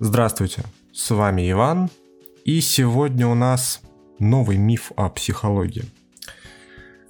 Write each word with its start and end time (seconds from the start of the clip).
Здравствуйте, 0.00 0.62
с 0.92 1.10
вами 1.10 1.50
Иван, 1.50 1.90
и 2.44 2.60
сегодня 2.60 3.26
у 3.26 3.34
нас 3.34 3.80
новый 4.20 4.56
миф 4.56 4.92
о 4.94 5.08
психологии. 5.08 5.86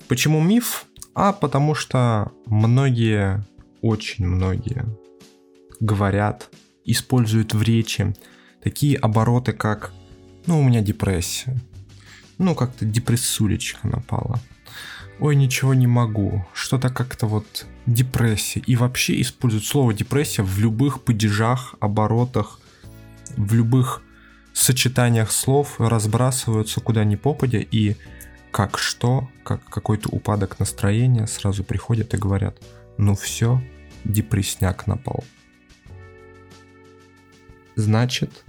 Почему 0.09 0.41
миф? 0.41 0.87
А 1.15 1.35
потому 1.35 1.75
что 1.75 2.33
многие, 2.47 3.45
очень 3.83 4.27
многие 4.27 4.87
говорят, 5.81 6.49
используют 6.87 7.53
в 7.53 7.61
речи 7.63 8.15
такие 8.63 8.97
обороты, 8.97 9.53
как 9.53 9.93
«ну, 10.47 10.59
у 10.59 10.63
меня 10.63 10.81
депрессия», 10.81 11.61
«ну, 12.39 12.55
как-то 12.55 12.87
депрессулечка 12.87 13.87
напала», 13.87 14.41
«ой, 15.21 15.37
ничего 15.37 15.75
не 15.75 15.87
могу», 15.87 16.47
что-то 16.55 16.89
как-то 16.89 17.27
вот 17.27 17.67
депрессия. 17.85 18.61
И 18.61 18.77
вообще 18.77 19.21
используют 19.21 19.67
слово 19.67 19.93
депрессия 19.93 20.43
в 20.43 20.59
любых 20.59 21.03
падежах, 21.03 21.75
оборотах, 21.81 22.61
в 23.39 23.55
любых 23.55 24.03
сочетаниях 24.53 25.31
слов 25.31 25.77
разбрасываются 25.81 26.81
куда 26.81 27.05
ни 27.05 27.15
попадя, 27.15 27.59
и 27.59 27.95
как 28.51 28.79
что, 28.79 29.29
как 29.45 29.65
какой-то 29.65 30.09
упадок 30.09 30.59
настроения 30.59 31.27
сразу 31.27 31.63
приходят 31.63 32.13
и 32.13 32.17
говорят, 32.17 32.59
ну 32.99 33.15
все, 33.15 33.63
депресняк 34.05 34.89
напал. 34.89 35.23
Значит, 37.77 38.45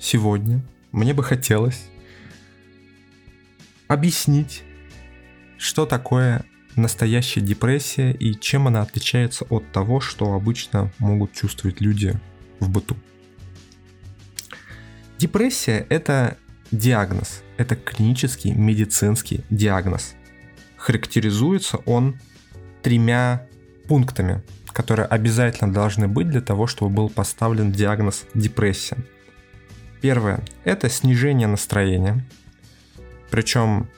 сегодня 0.00 0.60
мне 0.90 1.14
бы 1.14 1.22
хотелось 1.22 1.84
объяснить, 3.86 4.64
что 5.56 5.86
такое 5.86 6.44
настоящая 6.74 7.42
депрессия 7.42 8.10
и 8.10 8.34
чем 8.34 8.66
она 8.66 8.82
отличается 8.82 9.44
от 9.50 9.70
того, 9.70 10.00
что 10.00 10.32
обычно 10.32 10.90
могут 10.98 11.32
чувствовать 11.32 11.80
люди 11.80 12.18
в 12.58 12.68
быту. 12.68 12.96
Депрессия– 15.24 15.86
это 15.88 16.36
диагноз, 16.70 17.42
это 17.56 17.76
клинический 17.76 18.52
медицинский 18.52 19.42
диагноз. 19.48 20.16
Характеризуется 20.76 21.78
он 21.86 22.20
тремя 22.82 23.48
пунктами, 23.88 24.42
которые 24.74 25.06
обязательно 25.06 25.72
должны 25.72 26.08
быть 26.08 26.28
для 26.28 26.42
того, 26.42 26.66
чтобы 26.66 26.94
был 26.94 27.08
поставлен 27.08 27.72
диагноз 27.72 28.26
депрессия. 28.34 28.98
Первое– 30.02 30.44
это 30.64 30.90
снижение 30.90 31.48
настроения, 31.48 32.22
причем 33.30 33.88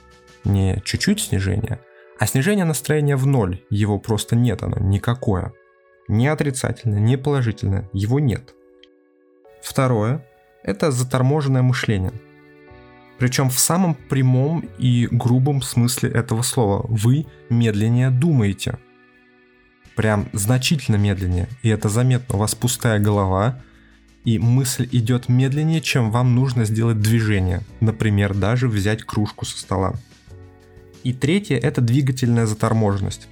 не 0.45 0.81
чуть-чуть 0.84 1.19
снижение, 1.19 1.81
а 2.20 2.27
снижение 2.29 2.64
настроения 2.64 3.17
в 3.17 3.27
ноль, 3.27 3.64
его 3.69 3.98
просто 3.98 4.36
нет, 4.36 4.62
оно 4.62 4.79
никакое. 4.79 5.53
Не 6.06 6.29
отрицательное, 6.29 7.01
не 7.01 7.19
положительное, 7.19 7.91
его 7.92 8.20
нет. 8.20 8.55
Второе 9.61 10.25
это 10.67 10.91
заторможенное 10.91 11.62
мышление. 11.62 12.12
Причем 13.19 13.48
в 13.48 13.59
самом 13.59 13.95
прямом 13.95 14.64
и 14.78 15.08
грубом 15.11 15.62
смысле 15.62 16.11
этого 16.11 16.42
слова. 16.42 16.84
Вы 16.89 17.27
медленнее 17.48 18.11
думаете. 18.11 18.78
Прям 19.95 20.28
значительно 20.34 20.97
медленнее. 20.97 21.48
И 21.62 21.70
это 21.70 21.89
заметно. 21.89 22.34
У 22.34 22.39
вас 22.39 22.55
пустая 22.55 22.98
голова, 22.98 23.62
и 24.25 24.39
мысль 24.39 24.89
идет 24.92 25.28
медленнее, 25.28 25.81
чем 25.81 26.11
вам 26.11 26.34
нужно 26.34 26.64
сделать 26.64 27.01
движение. 27.01 27.62
Например, 27.80 28.34
даже 28.34 28.69
взять 28.69 29.05
кружку 29.05 29.47
со 29.47 29.58
стола. 29.58 29.95
И 31.05 31.12
третье– 31.14 31.56
это 31.62 31.80
двигательная 31.80 32.47
заторможенность. 32.47 33.28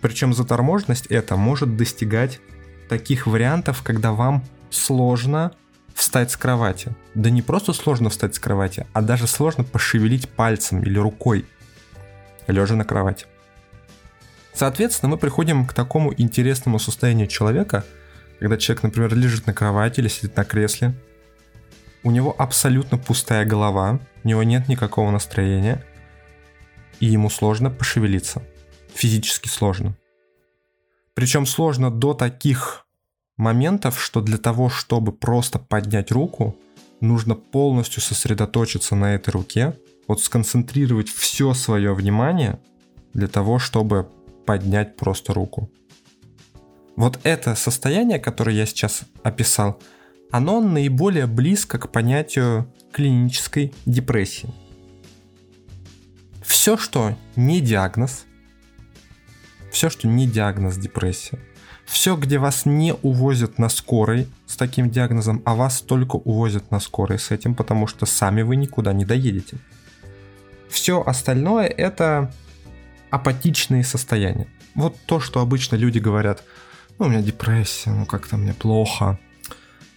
Причем 0.00 0.34
заторможенность 0.34 1.06
это 1.06 1.36
может 1.36 1.76
достигать 1.76 2.40
таких 2.88 3.26
вариантов, 3.26 3.82
когда 3.82 4.12
вам 4.12 4.44
сложно 4.70 5.52
встать 5.96 6.30
с 6.30 6.36
кровати. 6.36 6.94
Да 7.14 7.30
не 7.30 7.42
просто 7.42 7.72
сложно 7.72 8.10
встать 8.10 8.34
с 8.34 8.38
кровати, 8.38 8.86
а 8.92 9.00
даже 9.00 9.26
сложно 9.26 9.64
пошевелить 9.64 10.28
пальцем 10.28 10.82
или 10.82 10.98
рукой, 10.98 11.46
лежа 12.46 12.76
на 12.76 12.84
кровати. 12.84 13.26
Соответственно, 14.52 15.10
мы 15.10 15.18
приходим 15.18 15.66
к 15.66 15.72
такому 15.72 16.12
интересному 16.16 16.78
состоянию 16.78 17.26
человека, 17.26 17.84
когда 18.38 18.58
человек, 18.58 18.82
например, 18.82 19.14
лежит 19.14 19.46
на 19.46 19.54
кровати 19.54 20.00
или 20.00 20.08
сидит 20.08 20.36
на 20.36 20.44
кресле, 20.44 20.94
у 22.02 22.10
него 22.10 22.34
абсолютно 22.38 22.98
пустая 22.98 23.46
голова, 23.46 23.98
у 24.22 24.28
него 24.28 24.42
нет 24.42 24.68
никакого 24.68 25.10
настроения, 25.10 25.82
и 27.00 27.06
ему 27.06 27.30
сложно 27.30 27.70
пошевелиться. 27.70 28.42
Физически 28.94 29.48
сложно. 29.48 29.96
Причем 31.14 31.46
сложно 31.46 31.90
до 31.90 32.12
таких 32.12 32.85
моментов, 33.36 34.02
что 34.02 34.20
для 34.20 34.38
того, 34.38 34.68
чтобы 34.68 35.12
просто 35.12 35.58
поднять 35.58 36.10
руку, 36.10 36.56
нужно 37.00 37.34
полностью 37.34 38.02
сосредоточиться 38.02 38.94
на 38.94 39.14
этой 39.14 39.30
руке, 39.30 39.74
вот 40.08 40.20
сконцентрировать 40.22 41.08
все 41.08 41.52
свое 41.54 41.92
внимание 41.94 42.60
для 43.12 43.28
того, 43.28 43.58
чтобы 43.58 44.08
поднять 44.46 44.96
просто 44.96 45.34
руку. 45.34 45.70
Вот 46.96 47.18
это 47.24 47.54
состояние, 47.54 48.18
которое 48.18 48.56
я 48.56 48.66
сейчас 48.66 49.02
описал, 49.22 49.78
оно 50.30 50.60
наиболее 50.60 51.26
близко 51.26 51.78
к 51.78 51.92
понятию 51.92 52.72
клинической 52.92 53.74
депрессии. 53.84 54.48
Все, 56.42 56.76
что 56.76 57.16
не 57.34 57.60
диагноз, 57.60 58.24
все, 59.70 59.90
что 59.90 60.08
не 60.08 60.26
диагноз 60.26 60.76
депрессии, 60.78 61.38
все, 61.86 62.16
где 62.16 62.38
вас 62.38 62.66
не 62.66 62.92
увозят 62.94 63.58
на 63.58 63.68
скорой 63.68 64.28
с 64.46 64.56
таким 64.56 64.90
диагнозом, 64.90 65.40
а 65.44 65.54
вас 65.54 65.80
только 65.80 66.16
увозят 66.16 66.70
на 66.70 66.80
скорой 66.80 67.18
с 67.18 67.30
этим, 67.30 67.54
потому 67.54 67.86
что 67.86 68.06
сами 68.06 68.42
вы 68.42 68.56
никуда 68.56 68.92
не 68.92 69.04
доедете. 69.04 69.56
Все 70.68 71.00
остальное 71.00 71.66
это 71.66 72.32
апатичные 73.10 73.84
состояния. 73.84 74.48
Вот 74.74 74.96
то, 75.06 75.20
что 75.20 75.40
обычно 75.40 75.76
люди 75.76 76.00
говорят, 76.00 76.42
ну, 76.98 77.06
у 77.06 77.08
меня 77.08 77.22
депрессия, 77.22 77.90
ну, 77.90 78.04
как-то 78.04 78.36
мне 78.36 78.52
плохо. 78.52 79.18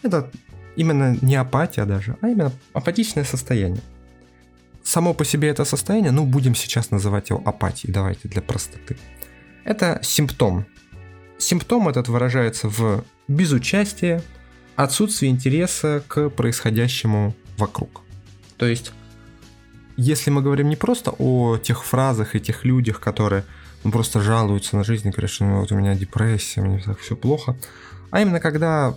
Это 0.03 0.29
именно 0.75 1.17
не 1.21 1.35
апатия 1.35 1.85
даже, 1.85 2.17
а 2.21 2.27
именно 2.27 2.51
апатичное 2.73 3.23
состояние. 3.23 3.81
Само 4.83 5.13
по 5.13 5.25
себе 5.25 5.49
это 5.49 5.65
состояние, 5.65 6.11
ну, 6.11 6.25
будем 6.25 6.55
сейчас 6.55 6.91
называть 6.91 7.31
его 7.31 7.41
апатией, 7.45 7.91
давайте 7.93 8.27
для 8.27 8.41
простоты. 8.41 8.95
Это 9.65 9.99
симптом 10.03 10.65
Симптом 11.39 11.87
этот 11.87 12.09
выражается 12.09 12.67
в 12.67 13.05
безучастии, 13.29 14.21
отсутствии 14.75 15.29
интереса 15.29 16.03
к 16.05 16.29
происходящему 16.29 17.33
вокруг. 17.57 18.01
То 18.57 18.67
есть, 18.67 18.91
если 19.95 20.31
мы 20.31 20.41
говорим 20.41 20.67
не 20.67 20.75
просто 20.75 21.11
о 21.17 21.57
тех 21.57 21.85
фразах 21.85 22.35
и 22.35 22.41
тех 22.41 22.65
людях, 22.65 22.99
которые 22.99 23.45
ну, 23.85 23.91
просто 23.91 24.19
жалуются 24.19 24.75
на 24.75 24.83
жизнь 24.83 25.07
и 25.07 25.11
говорят, 25.11 25.31
что 25.31 25.45
ну, 25.45 25.61
вот 25.61 25.71
у 25.71 25.75
меня 25.75 25.95
депрессия, 25.95 26.59
меня 26.59 26.81
так 26.83 26.99
все 26.99 27.15
плохо, 27.15 27.57
а 28.11 28.21
именно 28.21 28.41
когда 28.41 28.93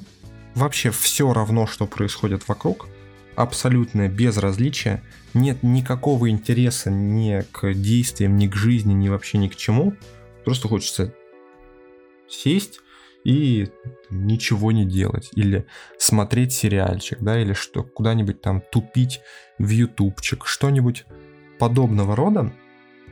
вообще 0.56 0.90
все 0.90 1.32
равно, 1.32 1.68
что 1.68 1.86
происходит 1.86 2.48
вокруг, 2.48 2.88
абсолютное 3.36 4.08
безразличие, 4.08 5.00
нет 5.32 5.62
никакого 5.62 6.28
интереса 6.28 6.90
ни 6.90 7.44
к 7.52 7.72
действиям, 7.72 8.36
ни 8.36 8.48
к 8.48 8.56
жизни, 8.56 8.92
ни 8.92 9.08
вообще 9.08 9.38
ни 9.38 9.46
к 9.46 9.54
чему, 9.54 9.94
просто 10.44 10.66
хочется 10.66 11.14
сесть 12.28 12.80
и 13.24 13.68
ничего 14.10 14.72
не 14.72 14.84
делать, 14.84 15.30
или 15.34 15.66
смотреть 15.98 16.52
сериальчик, 16.52 17.18
да, 17.20 17.40
или 17.40 17.52
что, 17.52 17.82
куда-нибудь 17.82 18.40
там 18.40 18.60
тупить 18.60 19.20
в 19.58 19.68
ютубчик, 19.68 20.46
что-нибудь 20.46 21.04
подобного 21.58 22.16
рода, 22.16 22.52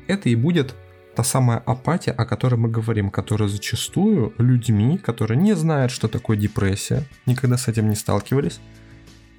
это 0.09 0.29
и 0.29 0.35
будет 0.35 0.75
та 1.15 1.25
самая 1.25 1.59
апатия, 1.59 2.13
о 2.13 2.25
которой 2.25 2.57
мы 2.57 2.69
говорим, 2.69 3.11
которая 3.11 3.49
зачастую 3.49 4.35
людьми, 4.39 4.99
которые 4.99 5.39
не 5.39 5.55
знают, 5.55 5.93
что 5.93 6.09
такое 6.09 6.37
депрессия, 6.37 7.05
никогда 7.27 7.57
с 7.57 7.69
этим 7.69 7.89
не 7.89 7.97
сталкивались, 7.97 8.61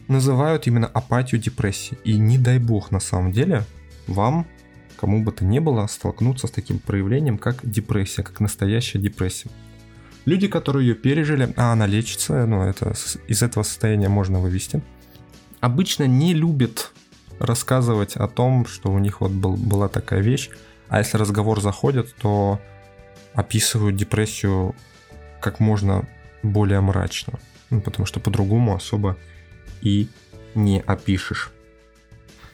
называют 0.08 0.68
именно 0.68 0.88
апатию 0.88 1.42
депрессии. 1.42 1.98
И 2.04 2.18
не 2.18 2.38
дай 2.38 2.60
бог 2.60 2.92
на 2.92 3.00
самом 3.00 3.32
деле 3.32 3.64
вам, 4.08 4.48
кому 5.02 5.24
бы 5.24 5.32
то 5.32 5.44
ни 5.44 5.58
было, 5.58 5.88
столкнуться 5.88 6.46
с 6.46 6.52
таким 6.52 6.78
проявлением, 6.78 7.40
как 7.40 7.58
депрессия, 7.64 8.22
как 8.22 8.40
настоящая 8.40 9.00
депрессия. 9.00 9.50
Люди, 10.26 10.48
которые 10.48 10.90
ее 10.90 10.94
пережили, 10.94 11.52
а 11.58 11.74
она 11.74 11.88
лечится, 11.88 12.46
ну, 12.46 12.62
это, 12.62 12.94
из 13.28 13.42
этого 13.42 13.64
состояния 13.64 14.10
можно 14.10 14.40
вывести, 14.40 14.84
обычно 15.60 16.06
не 16.06 16.36
любят 16.36 16.92
рассказывать 17.40 18.16
о 18.16 18.28
том, 18.28 18.68
что 18.68 18.92
у 18.92 19.00
них 19.00 19.22
вот 19.22 19.32
был, 19.32 19.58
была 19.58 19.88
такая 19.88 20.22
вещь, 20.22 20.52
а 20.88 21.00
если 21.00 21.18
разговор 21.18 21.62
заходит, 21.62 22.14
то 22.22 22.62
описывают 23.34 23.96
депрессию 23.96 24.76
как 25.40 25.60
можно 25.60 26.08
более 26.44 26.82
мрачно, 26.82 27.40
ну, 27.72 27.82
потому 27.82 28.06
что 28.06 28.20
по-другому 28.20 28.76
особо 28.76 29.18
и 29.82 30.10
не 30.54 30.80
опишешь. 30.80 31.52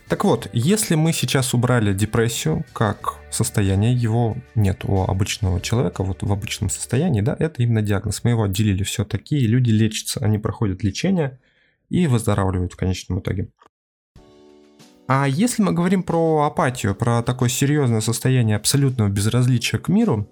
Так 0.07 0.23
вот, 0.23 0.49
если 0.53 0.95
мы 0.95 1.11
сейчас 1.11 1.53
убрали 1.53 1.93
депрессию 1.93 2.63
как 2.71 3.15
состояние, 3.29 3.93
его 3.93 4.37
нет 4.55 4.85
у 4.85 5.01
обычного 5.01 5.59
человека, 5.59 6.01
вот 6.01 6.23
в 6.23 6.31
обычном 6.31 6.69
состоянии, 6.69 7.19
да, 7.19 7.35
это 7.37 7.61
именно 7.61 7.81
диагноз. 7.81 8.23
Мы 8.23 8.29
его 8.29 8.43
отделили 8.43 8.83
все 8.83 9.03
такие, 9.03 9.45
люди 9.47 9.69
лечатся, 9.69 10.21
они 10.21 10.37
проходят 10.37 10.81
лечение 10.81 11.39
и 11.89 12.07
выздоравливают 12.07 12.71
в 12.71 12.77
конечном 12.77 13.19
итоге. 13.19 13.49
А 15.09 15.27
если 15.27 15.61
мы 15.61 15.73
говорим 15.73 16.03
про 16.03 16.43
апатию, 16.43 16.95
про 16.95 17.21
такое 17.21 17.49
серьезное 17.49 18.01
состояние 18.01 18.55
абсолютного 18.55 19.09
безразличия 19.09 19.77
к 19.77 19.89
миру, 19.89 20.29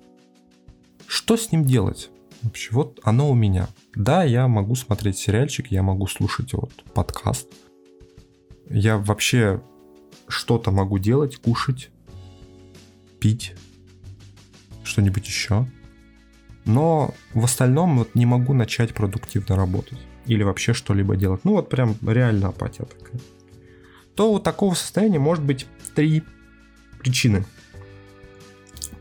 что 1.06 1.36
с 1.36 1.52
ним 1.52 1.66
делать? 1.66 2.10
Вообще, 2.44 2.70
вот 2.72 3.00
оно 3.04 3.30
у 3.30 3.34
меня. 3.34 3.68
Да, 3.94 4.24
я 4.24 4.48
могу 4.48 4.76
смотреть 4.76 5.18
сериальчик, 5.18 5.68
я 5.70 5.84
могу 5.84 6.08
слушать 6.08 6.54
вот 6.54 6.72
подкаст– 6.94 7.50
я 8.70 8.98
вообще 8.98 9.62
что-то 10.28 10.72
могу 10.72 10.98
делать, 10.98 11.38
кушать, 11.38 11.90
пить, 13.20 13.54
что-нибудь 14.84 15.28
еще. 15.28 15.68
Но 16.66 17.14
в 17.34 17.44
остальном 17.44 18.00
вот 18.00 18.16
не 18.16 18.26
могу 18.26 18.54
начать 18.54 18.94
продуктивно 18.94 19.56
работать. 19.56 20.00
Или 20.26 20.42
вообще 20.44 20.74
что-либо 20.74 21.16
делать. 21.16 21.42
Ну 21.44 21.52
вот 21.52 21.70
прям 21.70 21.96
реально 22.02 22.48
апатия 22.48 22.86
такая. 22.86 23.22
То 24.16 24.34
у 24.34 24.40
такого 24.40 24.74
состояния 24.74 25.20
может 25.20 25.44
быть 25.44 25.68
три 25.94 26.24
причины. 27.00 27.46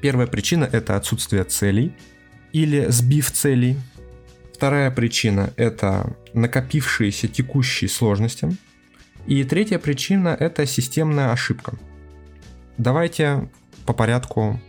Первая 0.03 0.27
причина 0.27 0.65
это 0.65 0.97
отсутствие 0.97 1.45
целей 1.45 1.97
или 2.53 2.87
сбив 2.91 3.31
целей. 3.31 3.79
Вторая 4.53 4.91
причина 4.91 5.53
это 5.57 6.17
накопившиеся 6.35 7.29
текущие 7.29 7.89
сложности. 7.89 8.55
И 9.26 9.43
третья 9.44 9.79
причина– 9.79 10.29
это 10.38 10.67
системная 10.67 11.32
ошибка. 11.32 11.75
Давайте 12.76 13.49
по 13.87 13.94
порядку, 13.94 14.61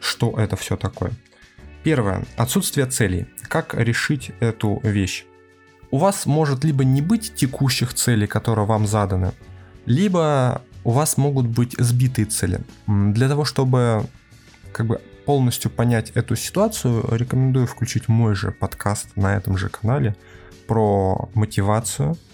что 0.00 0.38
это 0.38 0.56
все 0.56 0.76
такое. 0.76 1.12
Первое. 1.82 2.24
Отсутствие 2.36 2.86
целей. 2.86 3.26
Как 3.42 3.74
решить 3.74 4.32
эту 4.40 4.80
вещь? 4.82 5.26
У 5.90 5.98
вас 5.98 6.24
может 6.24 6.64
либо 6.64 6.82
не 6.82 7.02
быть 7.02 7.34
текущих 7.34 7.92
целей, 7.92 8.26
которые 8.26 8.64
вам 8.64 8.86
заданы, 8.86 9.32
либо 9.84 10.62
у 10.82 10.90
вас 10.90 11.18
могут 11.18 11.46
быть 11.46 11.74
сбитые 11.78 12.24
цели. 12.24 12.60
Для 12.86 13.28
того, 13.28 13.44
чтобы 13.44 14.06
как 14.72 14.86
бы 14.86 15.02
полностью 15.26 15.70
понять 15.70 16.10
эту 16.14 16.36
ситуацию, 16.36 17.06
рекомендую 17.10 17.66
включить 17.66 18.08
мой 18.08 18.34
же 18.34 18.50
подкаст 18.50 19.14
на 19.14 19.36
этом 19.36 19.58
же 19.58 19.68
канале 19.68 20.16
про 20.66 21.28
мотивацию– 21.34 22.16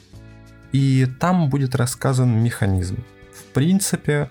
и 0.72 1.06
там 1.18 1.48
будет 1.48 1.74
рассказан 1.74 2.42
механизм. 2.42 3.02
В 3.32 3.44
принципе, 3.52 4.30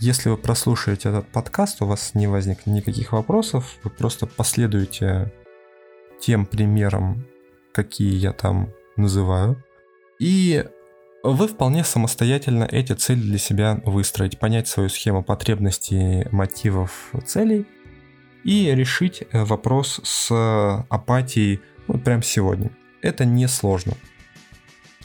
если 0.00 0.28
вы 0.28 0.36
прослушаете 0.36 1.08
этот 1.08 1.28
подкаст, 1.28 1.82
у 1.82 1.86
вас 1.86 2.14
не 2.14 2.26
возникнет 2.26 2.66
никаких 2.66 3.12
вопросов, 3.12 3.76
вы 3.82 3.90
просто 3.90 4.26
последуете 4.26 5.32
тем 6.20 6.46
примерам, 6.46 7.26
какие 7.72 8.14
я 8.14 8.32
там 8.32 8.70
называю, 8.96 9.62
и 10.18 10.64
вы 11.24 11.48
вполне 11.48 11.84
самостоятельно 11.84 12.64
эти 12.70 12.92
цели 12.92 13.20
для 13.20 13.38
себя 13.38 13.80
выстроить, 13.84 14.38
понять 14.38 14.68
свою 14.68 14.88
схему 14.88 15.22
потребностей, 15.22 16.26
мотивов, 16.30 17.12
целей 17.26 17.66
и 18.44 18.72
решить 18.74 19.24
вопрос 19.32 20.00
с 20.04 20.84
апатией 20.88 21.60
вот 21.88 22.04
прямо 22.04 22.22
сегодня. 22.22 22.70
Это 23.02 23.24
не 23.24 23.48
сложно. 23.48 23.94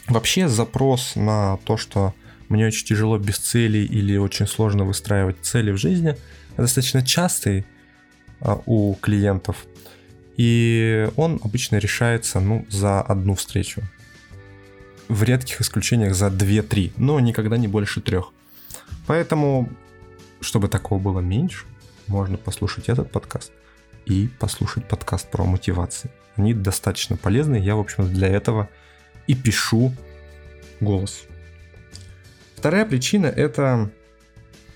Вообще 0.08 0.48
запрос 0.48 1.16
на 1.16 1.56
то, 1.64 1.76
что 1.76 2.14
мне 2.48 2.66
очень 2.66 2.86
тяжело 2.86 3.18
без 3.18 3.38
целей 3.38 3.84
или 3.84 4.16
очень 4.16 4.46
сложно 4.46 4.84
выстраивать 4.84 5.36
цели 5.40 5.70
в 5.70 5.78
жизни, 5.78 6.16
достаточно 6.56 7.04
частый 7.04 7.64
а, 8.40 8.60
у 8.66 8.94
клиентов. 8.94 9.64
И 10.36 11.08
он 11.16 11.40
обычно 11.42 11.76
решается 11.76 12.40
ну, 12.40 12.66
за 12.68 13.00
одну 13.00 13.34
встречу. 13.34 13.82
В 15.08 15.22
редких 15.22 15.60
исключениях 15.60 16.14
за 16.14 16.26
2-3, 16.26 16.92
но 16.96 17.18
никогда 17.20 17.56
не 17.56 17.68
больше 17.68 18.00
трех. 18.00 18.32
Поэтому, 19.06 19.70
чтобы 20.40 20.68
такого 20.68 20.98
было 20.98 21.20
меньше, 21.20 21.64
можно 22.06 22.36
послушать 22.36 22.88
этот 22.88 23.10
подкаст 23.10 23.52
и 24.06 24.28
послушать 24.38 24.86
подкаст 24.86 25.30
про 25.30 25.44
мотивацию. 25.44 26.10
Они 26.36 26.52
достаточно 26.52 27.16
полезны. 27.16 27.56
Я, 27.56 27.76
в 27.76 27.80
общем, 27.80 28.12
для 28.12 28.28
этого 28.28 28.68
и 29.26 29.34
пишу 29.34 29.92
голос. 30.80 31.24
Вторая 32.56 32.86
причина– 32.86 33.26
это 33.36 33.90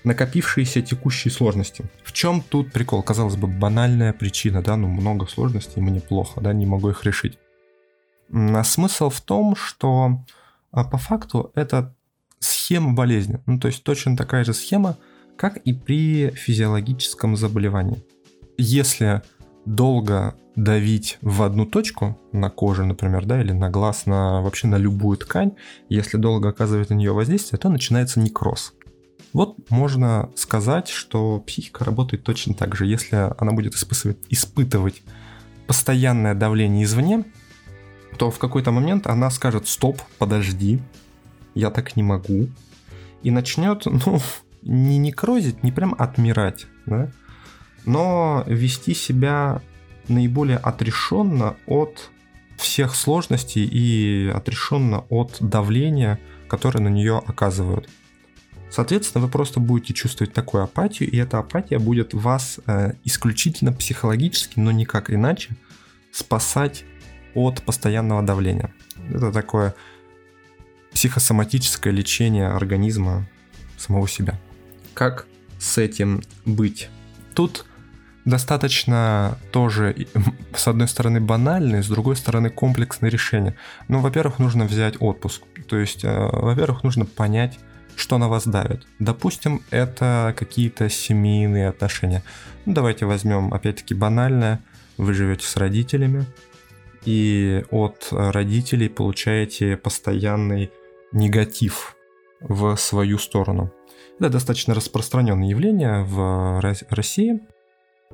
накопившиеся 0.03 0.81
текущие 0.81 1.31
сложности. 1.31 1.85
В 2.03 2.13
чем 2.13 2.41
тут 2.41 2.71
прикол? 2.71 3.03
Казалось 3.03 3.35
бы, 3.35 3.47
банальная 3.47 4.13
причина, 4.13 4.61
да, 4.61 4.75
ну 4.77 4.87
много 4.87 5.27
сложностей, 5.27 5.81
мне 5.81 5.99
плохо, 5.99 6.41
да, 6.41 6.53
не 6.53 6.65
могу 6.65 6.89
их 6.89 7.03
решить. 7.03 7.37
А 8.31 8.63
смысл 8.63 9.09
в 9.09 9.21
том, 9.21 9.55
что 9.55 10.23
а, 10.71 10.83
по 10.83 10.97
факту 10.97 11.51
это 11.55 11.95
схема 12.39 12.93
болезни. 12.93 13.39
Ну, 13.45 13.59
то 13.59 13.67
есть 13.67 13.83
точно 13.83 14.15
такая 14.15 14.43
же 14.43 14.53
схема, 14.53 14.97
как 15.35 15.57
и 15.57 15.73
при 15.73 16.29
физиологическом 16.31 17.35
заболевании. 17.35 18.03
Если 18.57 19.21
долго 19.65 20.35
давить 20.63 21.17
в 21.21 21.41
одну 21.43 21.65
точку, 21.65 22.19
на 22.33 22.49
коже, 22.49 22.83
например, 22.83 23.25
да, 23.25 23.41
или 23.41 23.51
на 23.53 23.69
глаз, 23.69 24.05
на 24.05 24.41
вообще 24.41 24.67
на 24.67 24.75
любую 24.75 25.17
ткань, 25.17 25.53
если 25.87 26.17
долго 26.17 26.49
оказывает 26.49 26.89
на 26.89 26.95
нее 26.95 27.13
воздействие, 27.13 27.59
то 27.59 27.69
начинается 27.69 28.19
некроз. 28.19 28.73
Вот 29.31 29.57
можно 29.69 30.29
сказать, 30.35 30.89
что 30.89 31.39
психика 31.39 31.85
работает 31.85 32.23
точно 32.23 32.53
так 32.55 32.75
же. 32.75 32.85
Если 32.85 33.15
она 33.37 33.51
будет 33.53 33.75
испытывать, 33.75 34.17
испытывать 34.29 35.01
постоянное 35.65 36.35
давление 36.35 36.83
извне, 36.83 37.23
то 38.17 38.29
в 38.29 38.39
какой-то 38.39 38.71
момент 38.71 39.07
она 39.07 39.29
скажет 39.29 39.67
«стоп, 39.67 40.01
подожди, 40.17 40.79
я 41.55 41.69
так 41.69 41.95
не 41.95 42.03
могу», 42.03 42.49
и 43.23 43.31
начнет, 43.31 43.85
ну, 43.85 44.19
не 44.61 44.97
некрозить, 44.97 45.63
не 45.63 45.71
прям 45.71 45.95
отмирать, 45.97 46.65
да, 46.85 47.11
но 47.85 48.43
вести 48.45 48.93
себя 48.93 49.61
наиболее 50.09 50.57
отрешенно 50.57 51.55
от 51.65 52.11
всех 52.57 52.95
сложностей 52.95 53.65
и 53.65 54.29
отрешенно 54.29 55.05
от 55.09 55.37
давления, 55.39 56.19
которое 56.47 56.79
на 56.79 56.89
нее 56.89 57.21
оказывают. 57.25 57.89
Соответственно, 58.69 59.25
вы 59.25 59.31
просто 59.31 59.59
будете 59.59 59.93
чувствовать 59.93 60.33
такую 60.33 60.63
апатию, 60.63 61.09
и 61.09 61.17
эта 61.17 61.39
апатия 61.39 61.79
будет 61.79 62.13
вас 62.13 62.59
э, 62.67 62.93
исключительно 63.03 63.73
психологически, 63.73 64.59
но 64.59 64.71
никак 64.71 65.09
иначе, 65.11 65.51
спасать 66.11 66.83
от 67.33 67.63
постоянного 67.63 68.21
давления. 68.21 68.73
Это 69.09 69.31
такое 69.31 69.73
психосоматическое 70.91 71.93
лечение 71.93 72.47
организма 72.47 73.27
самого 73.77 74.07
себя. 74.07 74.39
Как 74.93 75.25
с 75.59 75.77
этим 75.77 76.21
быть? 76.45 76.89
Тут 77.33 77.65
достаточно 78.29 79.37
тоже, 79.51 80.07
с 80.53 80.67
одной 80.67 80.87
стороны, 80.87 81.19
банальное, 81.19 81.83
с 81.83 81.87
другой 81.87 82.15
стороны, 82.15 82.49
комплексное 82.49 83.09
решение. 83.09 83.55
Ну, 83.87 83.99
во-первых, 83.99 84.39
нужно 84.39 84.65
взять 84.65 84.95
отпуск. 84.99 85.43
То 85.67 85.77
есть, 85.77 86.03
э, 86.03 86.29
во-первых, 86.31 86.83
нужно 86.83 87.05
понять, 87.05 87.59
что 87.95 88.17
на 88.17 88.29
вас 88.29 88.47
давит. 88.47 88.87
Допустим, 88.99 89.61
это 89.71 90.33
какие-то 90.37 90.89
семейные 90.89 91.67
отношения. 91.67 92.23
Ну, 92.65 92.73
давайте 92.73 93.05
возьмем, 93.05 93.53
опять-таки, 93.53 93.93
банальное. 93.93 94.61
Вы 94.97 95.13
живете 95.13 95.45
с 95.45 95.55
родителями, 95.57 96.25
и 97.05 97.63
от 97.71 98.07
родителей 98.11 98.89
получаете 98.89 99.77
постоянный 99.77 100.71
негатив 101.11 101.95
в 102.41 102.75
свою 102.75 103.17
сторону. 103.17 103.71
Это 104.19 104.29
достаточно 104.29 104.73
распространенное 104.73 105.47
явление 105.47 106.03
в 106.03 106.59
России. 106.89 107.39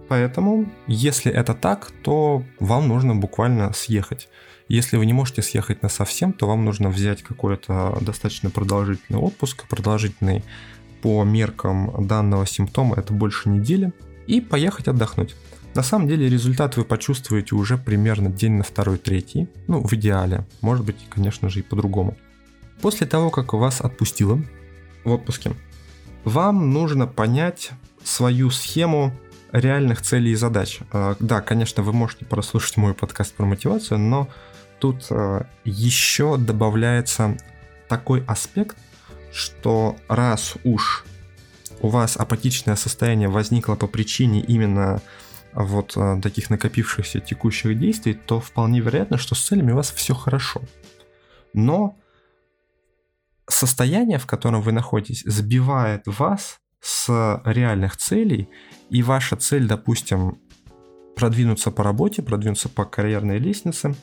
Поэтому, 0.07 0.65
если 0.87 1.31
это 1.31 1.53
так, 1.53 1.91
то 2.03 2.43
вам 2.59 2.87
нужно 2.87 3.15
буквально 3.15 3.73
съехать. 3.73 4.27
Если 4.67 4.97
вы 4.97 5.05
не 5.05 5.13
можете 5.13 5.41
съехать 5.41 5.81
на 5.83 5.89
совсем, 5.89 6.33
то 6.33 6.47
вам 6.47 6.65
нужно 6.65 6.89
взять 6.89 7.23
какой-то 7.23 7.97
достаточно 8.01 8.49
продолжительный 8.49 9.19
отпуск, 9.19 9.67
продолжительный 9.67 10.43
по 11.01 11.23
меркам 11.23 12.07
данного 12.07 12.45
симптома 12.45 12.95
это 12.95 13.13
больше 13.13 13.49
недели, 13.49 13.93
и 14.27 14.41
поехать 14.41 14.87
отдохнуть. 14.87 15.35
На 15.75 15.83
самом 15.83 16.07
деле 16.07 16.29
результат 16.29 16.77
вы 16.77 16.85
почувствуете 16.85 17.53
уже 17.53 17.77
примерно 17.77 18.29
день 18.29 18.53
на 18.53 18.63
второй, 18.63 18.97
третий, 18.97 19.47
ну 19.67 19.81
в 19.83 19.93
идеале, 19.93 20.47
может 20.61 20.85
быть, 20.85 20.97
конечно 21.09 21.49
же 21.49 21.59
и 21.59 21.63
по-другому. 21.63 22.17
После 22.81 23.05
того, 23.05 23.29
как 23.29 23.53
вас 23.53 23.81
отпустило 23.81 24.41
в 25.03 25.11
отпуске, 25.11 25.51
вам 26.23 26.71
нужно 26.71 27.07
понять 27.07 27.71
свою 28.03 28.49
схему 28.49 29.13
реальных 29.51 30.01
целей 30.01 30.31
и 30.31 30.35
задач. 30.35 30.79
А, 30.91 31.15
да, 31.19 31.41
конечно, 31.41 31.83
вы 31.83 31.93
можете 31.93 32.25
прослушать 32.25 32.77
мой 32.77 32.93
подкаст 32.93 33.33
про 33.33 33.45
мотивацию, 33.45 33.99
но 33.99 34.27
тут 34.79 35.07
а, 35.09 35.47
еще 35.63 36.37
добавляется 36.37 37.37
такой 37.87 38.23
аспект, 38.25 38.77
что 39.31 39.95
раз 40.07 40.55
уж 40.63 41.05
у 41.81 41.89
вас 41.89 42.17
апатичное 42.17 42.75
состояние 42.75 43.29
возникло 43.29 43.75
по 43.75 43.87
причине 43.87 44.41
именно 44.41 45.01
вот 45.53 45.93
э, 45.95 46.19
таких 46.21 46.49
накопившихся 46.49 47.19
текущих 47.21 47.79
действий, 47.79 48.13
то 48.13 48.39
вполне 48.39 48.81
вероятно, 48.81 49.17
что 49.17 49.35
с 49.35 49.41
целями 49.41 49.71
у 49.71 49.75
вас 49.75 49.91
все 49.91 50.13
хорошо. 50.13 50.61
Но 51.53 51.97
состояние, 53.47 54.19
в 54.19 54.25
котором 54.25 54.61
вы 54.61 54.73
находитесь, 54.73 55.23
сбивает 55.25 56.03
вас 56.05 56.59
с 56.85 57.41
реальных 57.45 57.97
целей, 57.97 58.47
и 58.91 59.01
ваша 59.01 59.35
цель, 59.35 59.67
допустим, 59.67 60.37
продвинуться 61.15 61.71
по 61.71 61.83
работе, 61.83 62.21
продвинуться 62.21 62.69
по 62.69 62.85
карьерной 62.85 63.39
лестнице, 63.39 63.95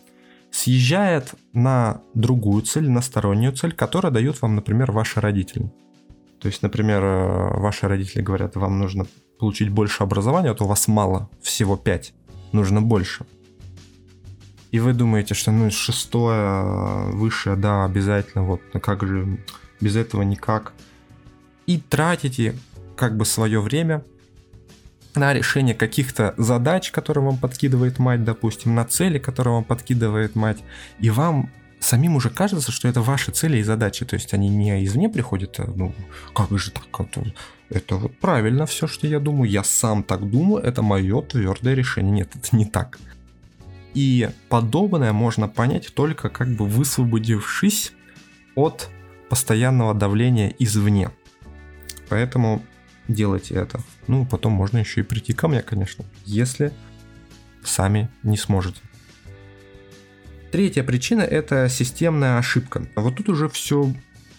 съезжает 0.51 1.35
на 1.53 2.01
другую 2.15 2.63
цель, 2.63 2.91
на 2.91 3.01
стороннюю 3.01 3.53
цель, 3.53 3.73
которая 3.73 4.13
дает 4.13 4.43
вам, 4.43 4.57
например, 4.57 4.91
ваши 4.91 5.21
родители. 5.21 5.73
То 6.41 6.49
есть, 6.49 6.63
например, 6.63 7.05
э, 7.05 7.61
ваши 7.61 7.87
родители 7.87 8.21
говорят, 8.21 8.57
вам 8.57 8.81
нужно 8.81 9.07
получить 9.39 9.69
больше 9.69 10.03
образования, 10.03 10.51
а 10.51 10.55
то 10.55 10.65
у 10.65 10.69
вас 10.69 10.89
мало, 10.89 11.31
всего 11.41 11.77
5, 11.77 12.15
нужно 12.51 12.83
больше. 12.83 13.25
И 14.73 14.81
вы 14.81 14.93
думаете, 14.93 15.35
что 15.35 15.53
ну 15.53 15.71
шестое, 15.71 17.13
высшее, 17.13 17.55
да, 17.55 17.85
обязательно, 17.85 18.43
вот, 18.43 18.61
ну 18.75 18.81
как 18.81 19.07
же, 19.07 19.39
без 19.81 19.95
этого 19.95 20.23
никак. 20.23 20.73
И 21.67 21.79
тратите 21.79 22.57
как 22.97 23.17
бы 23.17 23.25
свое 23.25 23.61
время 23.61 24.05
на 25.15 25.35
решение 25.35 25.75
каких-то 25.75 26.35
задач, 26.39 26.91
которые 26.91 27.25
вам 27.25 27.37
подкидывает 27.37 27.99
мать, 27.99 28.25
допустим, 28.25 28.75
на 28.75 28.85
цели, 28.85 29.19
которые 29.19 29.55
вам 29.55 29.65
подкидывает 29.65 30.35
мать, 30.35 30.63
и 31.01 31.11
вам 31.11 31.51
самим 31.81 32.17
уже 32.17 32.31
кажется, 32.31 32.73
что 32.73 32.89
это 32.89 33.03
ваши 33.03 33.31
цели 33.33 33.59
и 33.59 33.63
задачи, 33.63 34.05
то 34.05 34.15
есть 34.15 34.33
они 34.33 34.49
не 34.49 34.85
извне 34.85 35.09
приходят, 35.09 35.59
а, 35.61 35.71
ну, 35.75 35.95
как 36.35 36.57
же 36.59 36.71
так, 36.71 36.85
это, 36.99 37.33
это 37.69 37.97
вот 37.97 38.17
правильно 38.19 38.67
все, 38.67 38.87
что 38.87 39.07
я 39.07 39.21
думаю, 39.21 39.51
я 39.51 39.65
сам 39.65 40.03
так 40.03 40.29
думаю, 40.31 40.63
это 40.63 40.83
мое 40.83 41.21
твердое 41.23 41.75
решение. 41.75 42.13
Нет, 42.13 42.31
это 42.35 42.57
не 42.57 42.65
так. 42.65 42.99
И 43.95 44.31
подобное 44.49 45.13
можно 45.13 45.49
понять 45.49 45.93
только 45.95 46.31
как 46.31 46.49
бы 46.49 46.67
высвободившись 46.67 47.93
от 48.55 48.89
постоянного 49.29 49.95
давления 49.95 50.55
извне. 50.59 51.11
Поэтому 52.09 52.63
делайте 53.09 53.55
это. 53.55 53.81
Ну, 54.07 54.27
потом 54.27 54.53
можно 54.53 54.79
еще 54.79 55.01
и 55.01 55.05
прийти 55.05 55.33
ко 55.33 55.49
мне, 55.49 55.63
конечно, 55.63 56.05
если 56.25 56.73
сами 57.65 58.09
не 58.23 58.37
сможете. 58.37 58.81
Третья 60.51 60.83
причина– 60.83 61.21
это 61.23 61.69
системная 61.69 62.39
ошибка. 62.39 62.87
Вот 62.97 63.17
тут 63.17 63.29
уже 63.31 63.49
все 63.49 63.93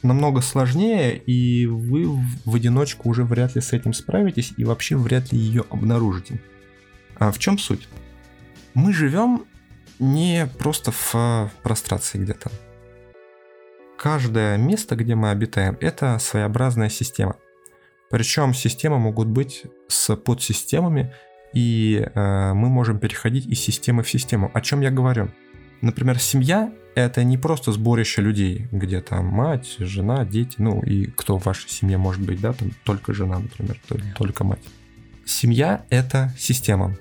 намного 0.04 0.42
сложнее, 0.42 1.18
и 1.18 1.66
вы 1.66 2.06
в 2.46 2.56
одиночку 2.56 3.10
уже 3.10 3.24
вряд 3.24 3.56
ли 3.56 3.62
с 3.62 3.74
этим 3.74 3.94
справитесь, 3.94 4.54
и 4.58 4.64
вообще 4.64 4.96
вряд 4.96 5.32
ли 5.32 5.40
ее 5.40 5.64
обнаружите. 5.70 6.40
А 7.16 7.32
в 7.32 7.40
чем 7.40 7.58
суть? 7.58 7.88
Мы 8.74 8.94
живем 8.94 9.46
не 10.00 10.48
просто 10.60 10.92
в 10.92 11.52
прострации 11.64 12.18
где-то. 12.18 12.52
Каждое 13.98 14.58
место, 14.58 14.96
где 14.96 15.16
мы 15.16 15.30
обитаем, 15.32 15.78
это 15.80 16.20
своеобразная 16.20 16.90
система. 16.90 17.38
Причем 18.14 18.54
системы 18.54 19.00
могут 19.00 19.28
быть 19.28 19.64
с 19.88 20.16
подсистемами, 20.16 21.12
и 21.52 22.08
э, 22.14 22.54
мы 22.54 22.70
можем 22.70 23.00
переходить 23.00 23.48
из 23.48 23.60
системы 23.60 24.04
в 24.04 24.10
систему. 24.12 24.52
О 24.54 24.62
чем 24.62 24.82
я 24.82 24.92
говорю? 24.92 25.32
Например, 25.82 26.20
семья— 26.20 26.72
это 26.96 27.24
не 27.24 27.40
просто 27.40 27.72
сборище 27.72 28.22
людей, 28.22 28.68
где 28.72 29.02
там 29.02 29.26
мать, 29.26 29.78
жена, 29.80 30.26
дети, 30.26 30.58
ну 30.60 30.80
и 30.84 31.08
кто 31.08 31.40
в 31.40 31.46
вашей 31.46 31.72
семье 31.72 31.98
может 31.98 32.22
быть, 32.22 32.40
да, 32.40 32.54
там 32.54 32.70
только 32.84 33.16
жена, 33.16 33.40
например, 33.40 33.80
только 34.16 34.44
мать. 34.44 34.62
Семья— 35.26 35.84
это 35.90 36.32
система. 36.38 36.96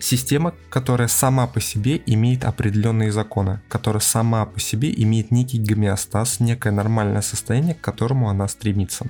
Система, 0.00 0.52
которая 0.68 1.06
сама 1.06 1.46
по 1.46 1.60
себе 1.60 2.02
имеет 2.06 2.44
определенные 2.44 3.12
законы, 3.12 3.60
которая 3.68 4.00
сама 4.00 4.44
по 4.46 4.58
себе 4.58 4.92
имеет 4.96 5.30
некий 5.30 5.60
гомеостаз, 5.60 6.40
некое 6.40 6.72
нормальное 6.72 7.22
состояние, 7.22 7.76
к 7.76 7.80
которому 7.80 8.28
она 8.28 8.48
стремится. 8.48 9.06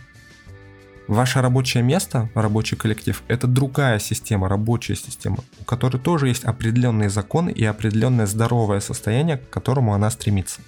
Ваше 1.08 1.40
рабочее 1.40 1.84
место, 1.84 2.28
рабочий 2.34 2.76
коллектив, 2.76 3.22
это 3.28 3.46
другая 3.46 4.00
система, 4.00 4.48
рабочая 4.48 4.96
система, 4.96 5.38
у 5.60 5.64
которой 5.64 5.98
тоже 5.98 6.26
есть 6.28 6.44
определенные 6.44 7.10
законы 7.10 7.50
и 7.50 7.64
определенное 7.64 8.26
здоровое 8.26 8.80
состояние, 8.80 9.38
к 9.38 9.48
которому 9.48 9.94
она 9.94 10.10
стремится. 10.10 10.60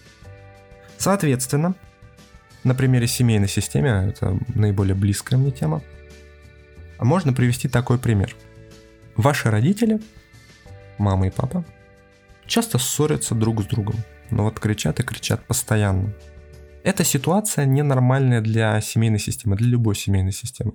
Соответственно, 0.97 1.75
на 2.63 2.75
примере 2.77 3.09
семейной 3.09 3.49
системы, 3.49 3.89
это 3.89 4.39
наиболее 4.55 4.95
близкая 4.95 5.39
мне 5.41 5.51
тема, 5.51 5.83
можно 7.01 7.33
привести 7.33 7.69
такой 7.69 7.99
пример. 7.99 8.37
Ваши 9.17 9.51
родители, 9.51 10.01
мама 10.99 11.27
и 11.27 11.31
папа, 11.31 11.65
часто 12.47 12.79
ссорятся 12.79 13.35
друг 13.35 13.63
с 13.63 13.67
другом, 13.67 13.97
но 14.31 14.45
вот 14.45 14.61
кричат 14.61 15.01
и 15.01 15.03
кричат 15.03 15.45
постоянно. 15.45 16.13
Эта 16.85 17.05
ситуация 17.05 17.67
ненормальная 17.67 18.41
для 18.41 18.81
семейной 18.81 19.19
системы, 19.19 19.57
для 19.57 19.69
любой 19.69 19.95
семейной 19.95 20.33
системы. 20.33 20.75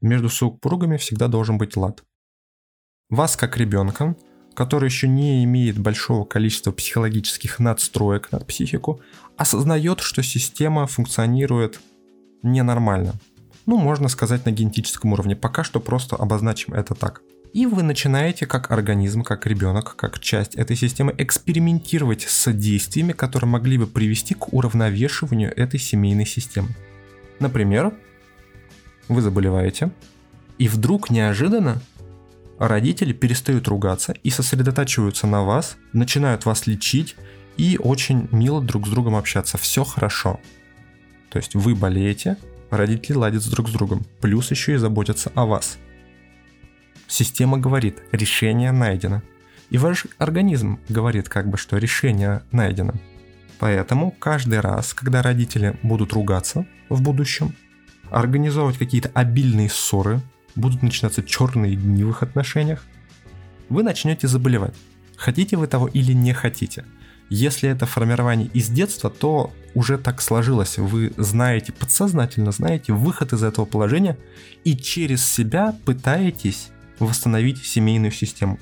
Между 0.00 0.28
супругами 0.28 0.96
всегда 0.96 1.26
должен 1.28 1.58
быть 1.58 1.76
лад. 1.76 2.04
Вас 3.10 3.36
как 3.36 3.56
ребенка, 3.56 4.14
который 4.54 4.86
еще 4.86 5.08
не 5.08 5.42
имеет 5.44 5.78
большого 5.78 6.24
количества 6.24 6.72
психологических 6.72 7.58
надстроек 7.58 8.30
над 8.30 8.46
психику, 8.46 9.00
осознает, 9.36 10.00
что 10.00 10.22
система 10.22 10.86
функционирует 10.86 11.80
ненормально. 12.42 13.14
Ну, 13.66 13.78
можно 13.78 14.08
сказать 14.08 14.44
на 14.46 14.50
генетическом 14.50 15.12
уровне. 15.12 15.36
Пока 15.36 15.64
что 15.64 15.80
просто 15.80 16.16
обозначим 16.16 16.74
это 16.74 16.94
так. 16.94 17.22
И 17.58 17.66
вы 17.66 17.82
начинаете 17.82 18.46
как 18.46 18.70
организм, 18.70 19.24
как 19.24 19.44
ребенок, 19.44 19.96
как 19.96 20.20
часть 20.20 20.54
этой 20.54 20.76
системы 20.76 21.12
экспериментировать 21.18 22.22
с 22.22 22.52
действиями, 22.52 23.10
которые 23.10 23.50
могли 23.50 23.78
бы 23.78 23.88
привести 23.88 24.34
к 24.34 24.52
уравновешиванию 24.52 25.52
этой 25.58 25.80
семейной 25.80 26.24
системы. 26.24 26.68
Например, 27.40 27.92
вы 29.08 29.22
заболеваете, 29.22 29.90
и 30.58 30.68
вдруг 30.68 31.10
неожиданно 31.10 31.82
родители 32.60 33.12
перестают 33.12 33.66
ругаться 33.66 34.14
и 34.22 34.30
сосредотачиваются 34.30 35.26
на 35.26 35.42
вас, 35.42 35.78
начинают 35.92 36.46
вас 36.46 36.68
лечить 36.68 37.16
и 37.56 37.76
очень 37.82 38.28
мило 38.30 38.62
друг 38.62 38.86
с 38.86 38.90
другом 38.90 39.16
общаться. 39.16 39.58
Все 39.58 39.82
хорошо. 39.82 40.38
То 41.28 41.38
есть 41.38 41.56
вы 41.56 41.74
болеете, 41.74 42.36
родители 42.70 43.16
ладят 43.16 43.50
друг 43.50 43.68
с 43.68 43.72
другом, 43.72 44.06
плюс 44.20 44.52
еще 44.52 44.74
и 44.74 44.76
заботятся 44.76 45.32
о 45.34 45.44
вас– 45.44 45.76
Система 47.08 47.56
говорит, 47.58 48.02
решение 48.12 48.70
найдено. 48.70 49.22
И 49.70 49.78
ваш 49.78 50.06
организм 50.18 50.78
говорит 50.88 51.28
как 51.28 51.48
бы, 51.48 51.56
что 51.56 51.78
решение 51.78 52.42
найдено. 52.52 52.94
Поэтому 53.58 54.12
каждый 54.12 54.60
раз, 54.60 54.94
когда 54.94 55.22
родители 55.22 55.78
будут 55.82 56.12
ругаться 56.12 56.66
в 56.88 57.02
будущем, 57.02 57.54
организовывать 58.10 58.78
какие-то 58.78 59.10
обильные 59.14 59.68
ссоры, 59.68 60.20
будут 60.54 60.82
начинаться 60.82 61.22
черные 61.22 61.74
дни 61.76 62.04
в 62.04 62.10
их 62.10 62.22
отношениях, 62.22 62.84
вы 63.68 63.82
начнете 63.82 64.28
заболевать. 64.28 64.74
Хотите 65.16 65.56
вы 65.56 65.66
того 65.66 65.88
или 65.88 66.12
не 66.12 66.32
хотите. 66.32 66.84
Если 67.30 67.68
это 67.68 67.84
формирование 67.84 68.48
из 68.54 68.68
детства, 68.68 69.10
то 69.10 69.52
уже 69.74 69.98
так 69.98 70.22
сложилось. 70.22 70.78
Вы 70.78 71.12
знаете, 71.16 71.72
подсознательно 71.72 72.52
знаете 72.52 72.92
выход 72.92 73.32
из 73.32 73.42
этого 73.42 73.66
положения 73.66 74.16
и 74.64 74.76
через 74.76 75.26
себя 75.26 75.76
пытаетесь 75.84 76.70
восстановить 76.98 77.64
семейную 77.64 78.12
систему. 78.12 78.58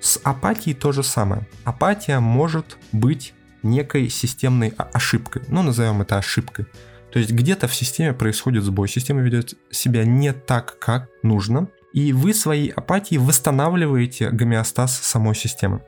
С 0.00 0.20
апатией 0.24 0.74
то 0.74 0.92
же 0.92 1.02
самое. 1.02 1.46
Апатия 1.64 2.18
может 2.20 2.76
быть 2.90 3.34
некой 3.62 4.08
системной 4.08 4.74
ошибкой. 4.76 5.42
Ну, 5.48 5.62
назовем 5.62 6.02
это 6.02 6.18
ошибкой. 6.18 6.66
То 7.12 7.18
есть 7.18 7.30
где-то 7.30 7.68
в 7.68 7.74
системе 7.74 8.12
происходит 8.14 8.64
сбой, 8.64 8.88
система 8.88 9.20
ведет 9.20 9.54
себя 9.70 10.04
не 10.04 10.32
так, 10.32 10.78
как 10.78 11.08
нужно, 11.22 11.68
и 11.92 12.12
вы 12.12 12.32
своей 12.32 12.70
апатией 12.70 13.20
восстанавливаете 13.20 14.30
гомеостаз 14.30 14.98
самой 14.98 15.34
системы. 15.34 15.82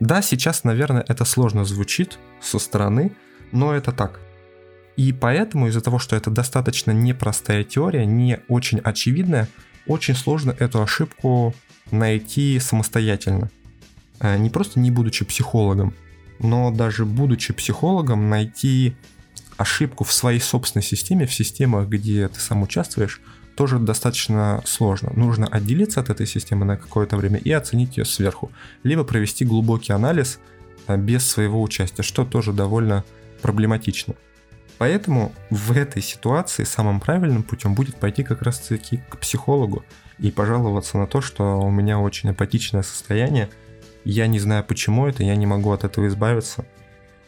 Да, 0.00 0.22
сейчас, 0.22 0.64
наверное, 0.64 1.04
это 1.06 1.24
сложно 1.24 1.64
звучит 1.64 2.18
со 2.40 2.58
стороны, 2.58 3.12
но 3.52 3.74
это 3.74 3.92
так. 3.92 4.18
И 4.96 5.12
поэтому 5.12 5.68
из-за 5.68 5.80
того, 5.80 5.98
что 5.98 6.16
это 6.16 6.30
достаточно 6.30 6.90
непростая 6.90 7.64
теория, 7.64 8.06
не 8.06 8.40
очень 8.48 8.78
очевидная, 8.78 9.48
очень 9.86 10.14
сложно 10.14 10.54
эту 10.58 10.82
ошибку 10.82 11.54
найти 11.90 12.58
самостоятельно. 12.58 13.50
Э, 14.20 14.36
не 14.38 14.50
просто 14.50 14.80
не 14.80 14.90
будучи 14.90 15.24
психологом, 15.24 15.94
но 16.38 16.70
даже 16.70 17.04
будучи 17.04 17.52
психологом 17.52 18.28
найти 18.30 18.94
ошибку 19.56 20.04
в 20.04 20.12
своей 20.12 20.40
собственной 20.40 20.82
системе, 20.82 21.26
в 21.26 21.34
системах, 21.34 21.88
где 21.88 22.28
ты 22.28 22.40
сам 22.40 22.62
участвуешь, 22.62 23.20
тоже 23.54 23.78
достаточно 23.78 24.62
сложно. 24.64 25.12
Нужно 25.14 25.46
отделиться 25.46 26.00
от 26.00 26.10
этой 26.10 26.26
системы 26.26 26.64
на 26.64 26.76
какое-то 26.76 27.16
время 27.16 27.38
и 27.38 27.50
оценить 27.52 27.96
ее 27.96 28.04
сверху. 28.04 28.50
Либо 28.82 29.04
провести 29.04 29.44
глубокий 29.44 29.92
анализ 29.92 30.38
э, 30.86 30.96
без 30.96 31.28
своего 31.28 31.62
участия, 31.62 32.02
что 32.02 32.24
тоже 32.24 32.52
довольно 32.52 33.04
проблематично. 33.42 34.14
Поэтому 34.78 35.32
в 35.50 35.72
этой 35.72 36.02
ситуации 36.02 36.64
самым 36.64 37.00
правильным 37.00 37.42
путем 37.42 37.74
будет 37.74 37.96
пойти 37.96 38.24
как 38.24 38.42
раз 38.42 38.58
таки 38.58 38.98
к 39.08 39.18
психологу 39.18 39.84
и 40.18 40.30
пожаловаться 40.30 40.98
на 40.98 41.06
то, 41.06 41.20
что 41.20 41.60
у 41.60 41.70
меня 41.70 41.98
очень 42.00 42.30
апатичное 42.30 42.82
состояние, 42.82 43.48
я 44.04 44.26
не 44.26 44.40
знаю 44.40 44.64
почему 44.64 45.06
это, 45.06 45.22
я 45.22 45.36
не 45.36 45.46
могу 45.46 45.70
от 45.70 45.84
этого 45.84 46.08
избавиться. 46.08 46.66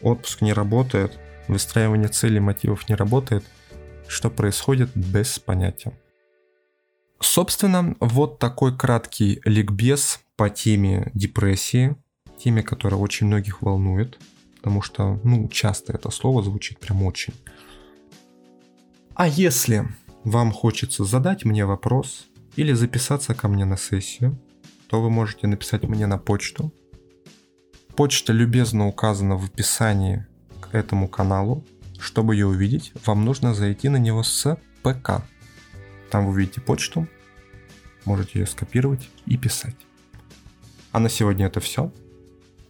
Отпуск 0.01 0.41
не 0.41 0.53
работает, 0.53 1.17
выстраивание 1.47 2.09
целей, 2.09 2.39
мотивов 2.39 2.89
не 2.89 2.95
работает. 2.95 3.45
Что 4.07 4.29
происходит, 4.29 4.91
без 4.93 5.39
понятия. 5.39 5.93
Собственно, 7.21 7.95
вот 7.99 8.39
такой 8.39 8.77
краткий 8.77 9.41
ликбез 9.45 10.19
по 10.35 10.49
теме 10.49 11.11
депрессии, 11.13 11.95
теме, 12.37 12.61
которая 12.61 12.99
очень 12.99 13.27
многих 13.27 13.61
волнует, 13.61 14.19
потому 14.65 14.81
что, 14.81 15.19
ну, 15.23 15.47
часто 15.47 15.93
это 15.93 16.09
слово 16.09 16.41
звучит 16.41 16.79
прям 16.79 17.03
очень. 17.03 17.35
А 19.13 19.27
если 19.27 19.87
вам 20.23 20.51
хочется 20.51 21.05
задать 21.05 21.45
мне 21.45 21.67
вопрос 21.67 22.25
или 22.55 22.73
записаться 22.73 23.35
ко 23.35 23.47
мне 23.47 23.63
на 23.63 23.77
сессию, 23.77 24.39
то 24.87 25.03
вы 25.03 25.11
можете 25.11 25.45
написать 25.45 25.83
мне 25.83 26.07
на 26.07 26.17
почту. 26.17 26.73
Почта 27.95 28.33
любезно 28.33 28.87
указана 28.87 29.37
в 29.37 29.45
описании 29.45 30.25
к 30.59 30.73
этому 30.73 31.07
каналу. 31.07 31.63
Чтобы 31.99 32.33
ее 32.33 32.47
увидеть, 32.47 32.91
вам 33.05 33.23
нужно 33.23 33.53
зайти 33.53 33.89
на 33.89 33.97
него 33.97 34.23
с 34.23 34.57
ПК. 34.81 35.21
Там 36.09 36.25
вы 36.25 36.31
увидите 36.31 36.59
почту, 36.59 37.07
можете 38.03 38.39
ее 38.39 38.47
скопировать 38.47 39.09
и 39.27 39.37
писать. 39.37 39.75
А 40.91 40.99
на 40.99 41.07
сегодня 41.07 41.45
это 41.45 41.59
все. 41.59 41.91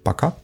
Пока. 0.04 0.36